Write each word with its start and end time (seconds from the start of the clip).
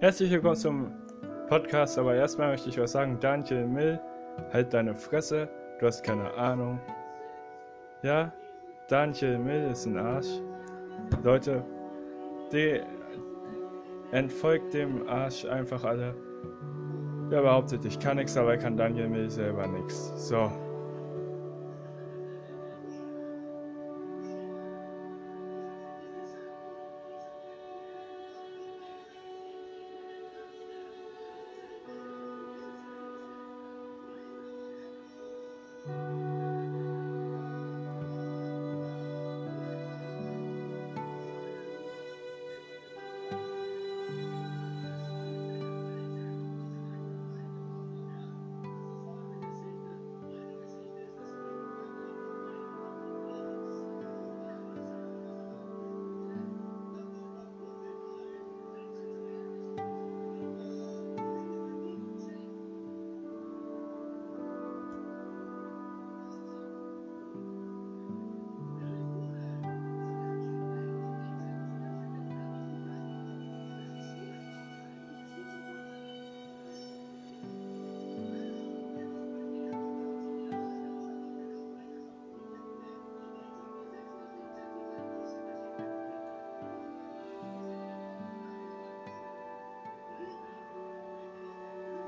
Herzlich 0.00 0.30
willkommen 0.30 0.54
zum 0.54 0.92
Podcast, 1.48 1.98
aber 1.98 2.14
erstmal 2.14 2.52
möchte 2.52 2.68
ich 2.68 2.78
was 2.78 2.92
sagen. 2.92 3.18
Daniel 3.18 3.66
Mill, 3.66 4.00
halt 4.52 4.72
deine 4.72 4.94
Fresse, 4.94 5.48
du 5.80 5.86
hast 5.86 6.04
keine 6.04 6.32
Ahnung. 6.34 6.78
Ja, 8.04 8.32
Daniel 8.86 9.40
Mill 9.40 9.68
ist 9.72 9.86
ein 9.86 9.98
Arsch. 9.98 10.40
Leute, 11.24 11.64
die 12.52 12.80
entfolgt 14.12 14.72
dem 14.72 15.08
Arsch 15.08 15.44
einfach 15.44 15.82
alle. 15.82 16.14
Wer 17.28 17.42
behauptet, 17.42 17.84
ich 17.84 17.98
kann 17.98 18.18
nichts, 18.18 18.36
aber 18.36 18.56
kann 18.56 18.76
Daniel 18.76 19.08
Mill 19.08 19.28
selber 19.28 19.66
nichts. 19.66 20.28
So. 20.28 20.48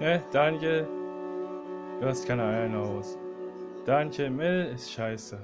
Ne, 0.00 0.20
Daniel, 0.32 0.88
du 2.00 2.06
hast 2.06 2.26
keine 2.26 2.42
Eier 2.42 2.88
Hose. 2.88 3.16
Daniel 3.84 4.30
Mill 4.30 4.72
ist 4.74 4.90
scheiße. 4.90 5.38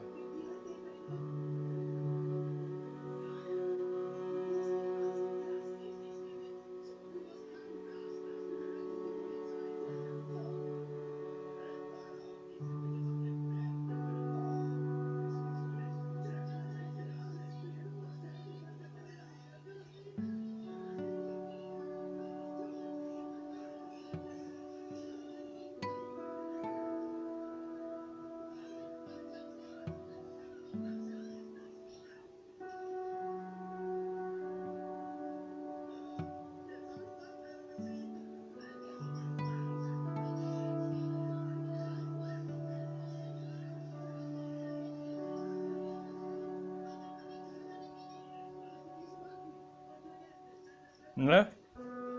Ne? 51.20 51.46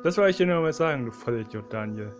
Das 0.03 0.17
wollte 0.17 0.29
ich 0.29 0.37
dir 0.37 0.45
nur 0.45 0.61
mal 0.61 0.73
sagen, 0.73 1.05
du 1.05 1.11
Vollidiot, 1.11 1.73
Daniel. 1.73 2.13